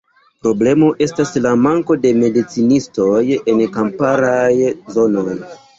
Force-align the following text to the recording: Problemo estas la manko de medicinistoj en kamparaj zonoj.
Problemo 0.45 0.87
estas 1.05 1.33
la 1.47 1.51
manko 1.67 1.99
de 2.07 2.15
medicinistoj 2.23 3.23
en 3.55 3.65
kamparaj 3.79 4.45
zonoj. 4.99 5.41